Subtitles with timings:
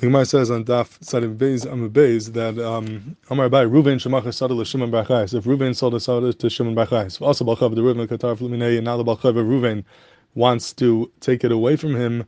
[0.00, 4.32] The Gemara says on Daf Sadiv Beis Amud Beis that um, Amar Abai Ruven Shemachar
[4.32, 5.34] Sada LeShimon Barchais.
[5.34, 8.86] If Ruven sold a Sada to Shimon Barchais, also Balchav the Ruven Katar Fluminei, and
[8.86, 9.84] now the Balchav of Ruven
[10.34, 12.24] wants to take it away from him.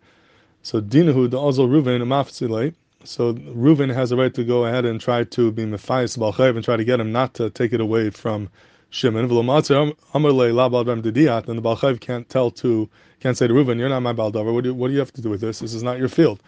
[0.62, 2.74] So Dinahu the Ozol Ruven Amafzilei.
[3.04, 6.62] So Ruven has a right to go ahead and try to be Mephais Balchav and
[6.62, 8.50] try to get him not to take it away from
[8.90, 9.30] Shimon.
[9.30, 13.54] V'lomatzer Amar Le Labal Bem Didiyat, and the Balchav can't tell to can't say to
[13.54, 14.52] Ruven, "You're not my Baldavar.
[14.52, 15.60] What do, you, what do you have to do with this?
[15.60, 16.42] This is not your field."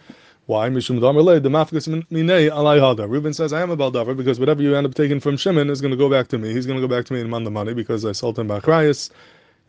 [0.47, 0.69] Why?
[0.69, 3.09] Mishum Damarle, the Mafkas Minei Alai Hada.
[3.09, 5.81] Reuben says, I am a Baldavar because whatever you end up taking from Shimon is
[5.81, 6.53] going to go back to me.
[6.53, 9.09] He's going to go back to me demand the money because I sold him Bachrayas.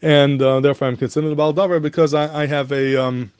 [0.02, 3.32] And uh, therefore I'm considered a Baldavar because I, I have a um,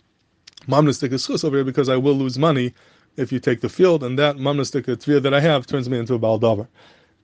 [0.66, 2.72] Mamnistik Eschus over here because I will lose money
[3.18, 4.02] if you take the field.
[4.02, 6.66] And that Mamnistik Tvir that I have turns me into a Baldavar.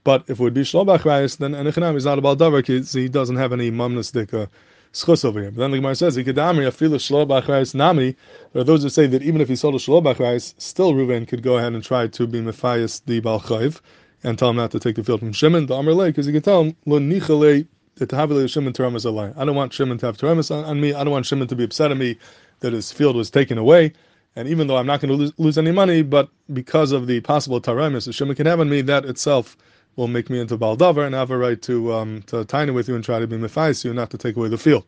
[0.03, 3.09] But if it would be Shlobach Rayas, then Enechanam is not a Baldavar because he
[3.09, 4.45] doesn't have any Mamnistik uh,
[4.93, 5.51] schus over here.
[5.51, 8.15] But then the Gemara says, "Ikadamri afilu shlo b'achrais nami."
[8.53, 11.27] There are those who say that even if he sold a shlo b'achrais, still Reuven
[11.27, 13.81] could go ahead and try to be mefias the balchayv
[14.23, 15.65] and tell him not to take the field from Shimon.
[15.65, 19.33] The Amr because he can tell him lo nichale the Shimon teramas alay.
[19.37, 20.93] I don't want Shimon to have teramas on, on me.
[20.93, 22.17] I don't want Shimon to be upset at me
[22.61, 23.93] that his field was taken away.
[24.35, 27.19] And even though I'm not going to lose, lose any money, but because of the
[27.21, 29.55] possible taramis that Shimon can have on me, that itself
[29.95, 32.95] will make me into Baldavar and have a right to um, to tiny with you
[32.95, 34.85] and try to be Mephais you, not to take away the field.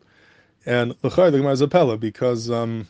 [0.64, 2.88] And L'char, the Gemara is a Pella, because um,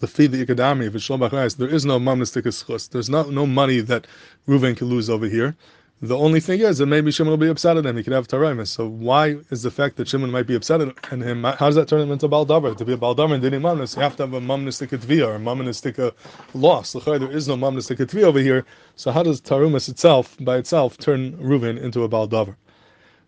[0.00, 2.90] the fee the Ikadami, if it's Shalom there is no mamnistik schus.
[2.90, 4.06] There's not, no money that
[4.46, 5.56] Reuven can lose over here.
[6.02, 7.96] The only thing is that maybe Shimon will be upset at him.
[7.96, 8.68] He could have Taraimus.
[8.68, 11.44] So why is the fact that Shimon might be upset at him?
[11.44, 12.76] How does that turn him into Baldavar?
[12.76, 15.34] To be a Baldavar and Dini Mamnis, you have to have a Mamnistik Tviyah or
[15.36, 16.10] a Mamnistik uh,
[16.52, 16.92] loss.
[16.92, 18.66] There is no Mamnistik Tviyah over here.
[18.96, 22.56] So how does Tarumas itself, by itself, turn Reuven into a Baldavar?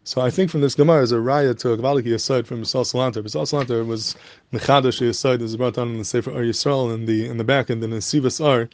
[0.05, 2.84] So I think from this Gemara is a raya to a Gavaliki aside from Yisrael
[2.84, 3.25] Salanter.
[3.25, 4.14] Yisrael Salanter was
[4.53, 7.70] Mechadash Yisrael, is brought down in the Sefer Or Yisrael in the in the back,
[7.70, 8.69] and then in Sivas Ar,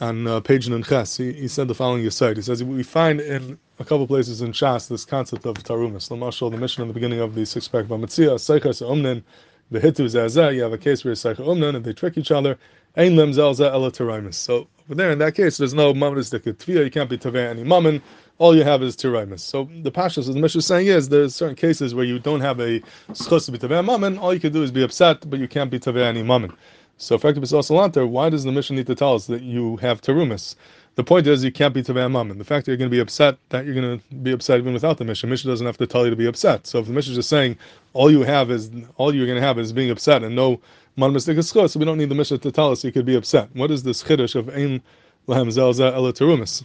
[0.00, 2.36] on uh, page Nunches, he, he said the following aside.
[2.36, 6.08] He says, we find in a couple places in Shas this concept of Tarumas.
[6.10, 9.22] Lamashal, the mission in the beginning of the six pack Bava Metzia, Seichas Omnin,
[9.70, 12.58] the Hitu Zazah, you have a case where Seicha Omnin, and they trick each other.
[12.96, 14.32] Ein Lem Zelza Ela.
[14.32, 17.64] So over there, in that case, there's no Mammon Tviyah, you can't be Taveh any
[17.64, 18.02] Mammon
[18.38, 19.40] all you have is tiraimus.
[19.40, 22.40] So the pashas, as the Mishnah is saying, is there's certain cases where you don't
[22.40, 22.80] have a
[23.10, 24.20] schus to be taveh.
[24.20, 26.52] All you can do is be upset, but you can't be taveh any mammon.
[26.98, 28.08] So, effectively, salanter.
[28.08, 30.56] Why does the mission need to tell us that you have terumis?
[30.94, 32.38] The point is, you can't be taveh mammon.
[32.38, 34.72] The fact that you're going to be upset, that you're going to be upset even
[34.72, 35.28] without the mission.
[35.28, 36.66] Mishnah doesn't have to tell you to be upset.
[36.66, 37.58] So, if the mission is just saying
[37.92, 40.60] all you have is all you're going to have is being upset and no
[40.96, 43.14] man mistake schus, so we don't need the mission to tell us you could be
[43.14, 43.48] upset.
[43.54, 44.82] What is this chiddush of ein
[45.28, 46.64] lahem zelza ela terumis?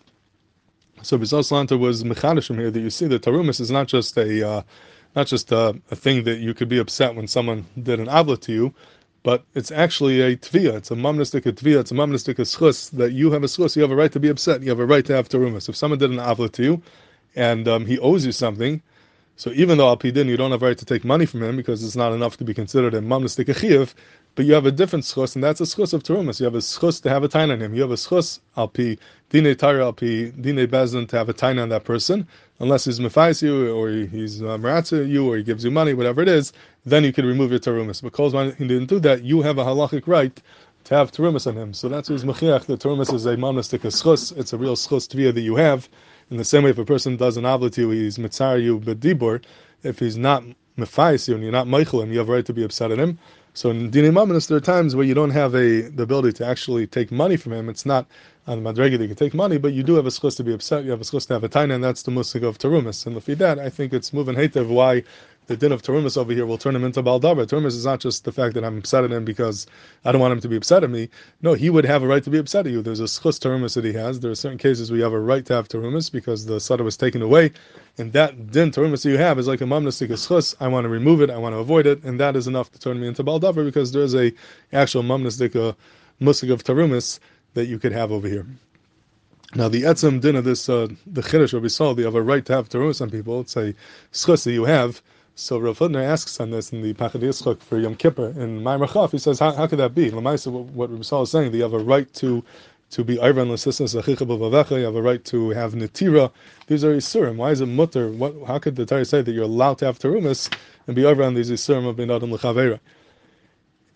[1.03, 4.47] So Bizos Lanta was mechanish here that you see that Tarumis is not just a
[4.47, 4.61] uh,
[5.15, 8.39] not just a, a, thing that you could be upset when someone did an avla
[8.41, 8.73] to you,
[9.23, 10.73] but it's actually a tvia.
[10.75, 11.79] It's a mamnistic tvia.
[11.79, 13.75] It's a mamnistic schus that you have a schus.
[13.75, 14.61] You have a right to be upset.
[14.61, 15.69] You have a right to have tarumis.
[15.69, 16.81] If someone did an avla to you,
[17.35, 18.81] and um, he owes you something,
[19.35, 21.55] so even though al pidin you don't have a right to take money from him
[21.55, 23.93] because it's not enough to be considered a mamnistic achiv,
[24.35, 26.39] but you have a different schus, and that's a schus of terumas.
[26.39, 27.75] You have a schus to have a tain on him.
[27.75, 28.97] You have a schus al pi
[29.29, 32.27] dine tara al pi dine bezin to have a tain on that person,
[32.59, 36.29] unless he's mefais you or he's uh, you or he gives you money, whatever it
[36.29, 36.53] is.
[36.85, 38.01] Then you can remove your terumas.
[38.01, 40.39] Because when he didn't do that, you have a halachic right
[40.85, 41.73] to have terumas on him.
[41.73, 42.65] So that's who's mechiach.
[42.65, 44.35] The terumas is a mamnistic schus.
[44.37, 45.89] It's a real schus tvia that you have.
[46.29, 48.79] In the same way, if a person does an avla to you, he's mitzar you
[48.79, 49.43] bedibur.
[49.83, 50.43] If he's not
[50.77, 52.99] mefais you and you're not Michael and you have a right to be upset at
[52.99, 53.17] him.
[53.53, 56.45] So in Dini Mamanis, there are times where you don't have a the ability to
[56.45, 57.67] actually take money from him.
[57.67, 58.07] It's not
[58.47, 60.43] on the Madrega that you can take money, but you do have a schus to
[60.43, 60.85] be upset.
[60.85, 63.05] You have a schus to have a taina, and that's the musig of Tarumas.
[63.05, 65.03] And if that, I think it's moving hatev why
[65.51, 67.45] the din of Tarumas over here will turn him into Baldabar.
[67.45, 69.67] Tarumas is not just the fact that I'm upset at him because
[70.05, 71.09] I don't want him to be upset at me.
[71.41, 72.81] No, he would have a right to be upset at you.
[72.81, 74.21] There's a schus Tarumas that he has.
[74.21, 76.85] There are certain cases where you have a right to have Tarumas because the sada
[76.85, 77.51] was taken away.
[77.97, 80.55] And that din that you have is like a mamnastik schus.
[80.61, 81.29] I want to remove it.
[81.29, 82.01] I want to avoid it.
[82.05, 84.31] And that is enough to turn me into Baldabar because there's a
[84.71, 85.73] actual mamnastik uh,
[86.21, 87.19] musig of Tarumas
[87.55, 88.45] that you could have over here.
[89.53, 92.45] Now the etzem din of this, uh, the chiddush of Yisrael, you have a right
[92.45, 93.41] to have Tarumas on people.
[93.41, 93.75] It's a
[94.13, 95.01] schus that you have
[95.35, 99.11] so Rav asks on this in the Pachad Yitzchak for Yom Kippur in Ma'amar Chaf.
[99.11, 100.11] He says, how, how could that be?
[100.11, 102.43] Lamaisa, what Rav is saying, that you have a right to
[102.91, 106.29] to be Ivan Lasisnas Achicha you have a right to have Netira.
[106.67, 107.37] These are Isurim.
[107.37, 108.09] Why is it mutter?
[108.11, 110.53] What, how could the Torah say that you're allowed to have Terumas
[110.87, 112.31] and be Ivan these Isurim of Ben Adam?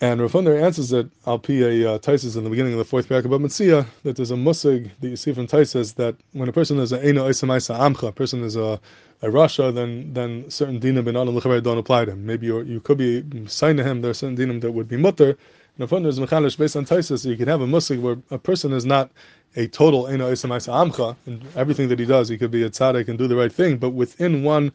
[0.02, 3.08] And Rav Hutner answers that Al Pi uh, Taisis in the beginning of the fourth
[3.08, 6.52] paragraph of Mitzia, that there's a musig that you see from Taisis that when a
[6.52, 8.80] person is a Eina Isamaisa Amcha, a person is a
[9.22, 12.26] a Rasha, then then certain dinim ben adam don't apply to him.
[12.26, 14.02] Maybe you you could be signed to him.
[14.02, 15.38] There are certain dinim that would be mutter,
[15.80, 18.18] And Rav if there's mechanish based on Taisus, so you can have a musik where
[18.32, 19.10] a person is not
[19.56, 23.08] a total ena isamaisa amcha, and everything that he does, he could be a tzaddik
[23.08, 24.74] and do the right thing, but within one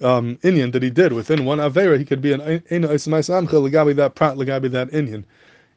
[0.00, 2.40] um, Inyan that he did, within one Avera, he could be an
[2.70, 5.24] ena isamaisa amcha, legabi that prat, legabi that Indian.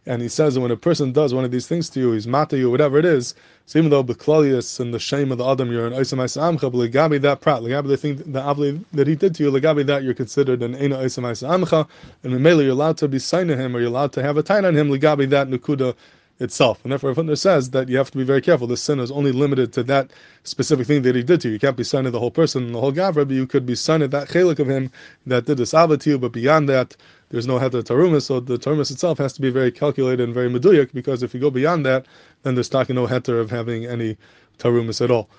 [0.06, 2.26] And he says that when a person does one of these things to you, he's
[2.26, 3.36] mata you, whatever it is,
[3.68, 6.74] so even though Beklalius and the shame of the Adam, you're an Isamais Amcha, but
[6.74, 10.04] Legabi that prat, Legabi the thing, the Avli that he did to you, Legabi that
[10.04, 11.88] you're considered an Ena Isamais Amcha,
[12.24, 14.66] and Mamela you're allowed to be signing him, or you're allowed to have a tain
[14.66, 15.96] on him, Legabi that Nukuda
[16.42, 16.80] itself.
[16.84, 18.68] And therefore, Rav says that you have to be very careful.
[18.68, 20.12] The sin is only limited to that
[20.44, 21.54] specific thing that he did to you.
[21.54, 24.10] You can't be signing the whole person the whole Gavra, but you could be signing
[24.10, 24.92] that chalik of him
[25.28, 26.98] that did this Ava to you, but beyond that,
[27.30, 30.50] there's no heter tarumas, so the tarumas itself has to be very calculated and very
[30.50, 32.06] meduyak, because if you go beyond that,
[32.44, 34.18] then there's talking no heter of having any
[34.58, 35.30] tarumas at all.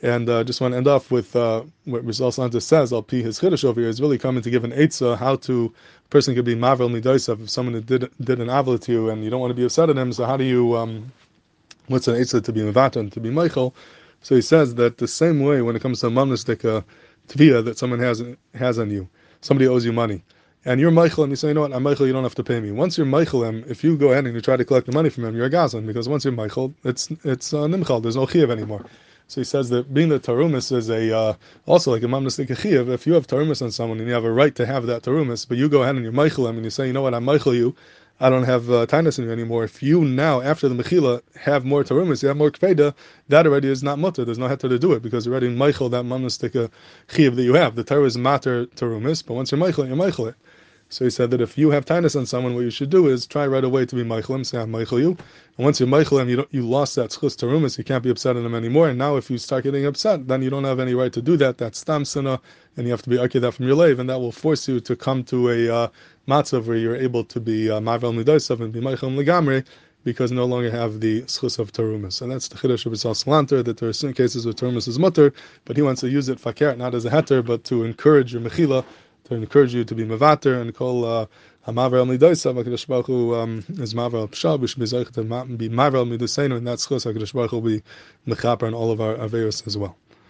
[0.00, 3.22] And uh, just want to end off with uh, what Rizal Santa says, I'll pee
[3.22, 5.74] his chiddush over here, is really coming to give an eitzah how to,
[6.04, 9.24] a person could be mavel midoisav, if someone did did an avil to you and
[9.24, 11.10] you don't want to be upset at him, so how do you, um,
[11.88, 13.74] what's an eitzah to be mivata to be Michael?
[14.22, 16.82] So he says that the same way when it comes to mamnistik uh,
[17.26, 18.22] tvia that someone has
[18.54, 19.08] has on you,
[19.40, 20.22] somebody owes you money
[20.64, 22.44] and you're Michael, and you say, you know what, I'm Michael, you don't have to
[22.44, 22.72] pay me.
[22.72, 25.24] Once you're Michael, if you go ahead and you try to collect the money from
[25.24, 28.50] him, you're a Gazan, because once you're Michael, it's it's uh, Nimchal, there's no Chiyav
[28.50, 28.84] anymore.
[29.28, 31.34] So he says that being the Tarumis is a uh,
[31.66, 34.32] also like a Mamnastik Chiyav, if you have Tarumis on someone and you have a
[34.32, 36.70] right to have that Tarumis, but you go ahead and you're Michael him and you
[36.70, 37.76] say, you know what, I'm Michael you,
[38.20, 39.64] I don't have uh, Tainus in you anymore.
[39.64, 42.94] If you now, after the Mechila, have more Tarumis, you have more Kveda,
[43.28, 44.24] that already is not mutter.
[44.24, 46.70] There's no heter to do it because already Michael, that Mamnastik
[47.08, 47.76] Chiyav that you have.
[47.76, 50.36] The Torah is matter Tarumis, but once you're Michael, you're Michael it.
[50.90, 53.26] So he said that if you have tinus on someone, what you should do is
[53.26, 55.10] try right away to be Michaelim, say I'm Michael you.
[55.58, 58.36] And once you're Michaelim, you don't, you lost that schus tarumas, you can't be upset
[58.36, 58.88] at him anymore.
[58.88, 61.36] And now if you start getting upset, then you don't have any right to do
[61.36, 61.58] that.
[61.58, 64.32] That's stam and you have to be okay that from your lave, and that will
[64.32, 65.88] force you to come to a uh,
[66.26, 69.66] matzav where you're able to be uh, mavel midosav and be Michaelim legamre
[70.04, 72.22] because no longer have the schus of tarumas.
[72.22, 74.98] And that's the chiddush of Isal Salanter, that there are certain cases where tarumas is
[74.98, 75.34] mutter,
[75.66, 78.40] but he wants to use it fakir, not as a heter, but to encourage your
[78.40, 78.84] mechila
[79.28, 81.26] to encourage you to be mevater and call uh,
[81.66, 82.54] hamaver al midoisa.
[82.54, 84.58] Hakadosh Baruch um, is maver al pshal.
[84.58, 85.68] We should be zeichet to be
[86.56, 87.04] and that's chus.
[87.04, 87.82] Hakadosh will be
[88.26, 89.96] mechaper on all of our averos as well.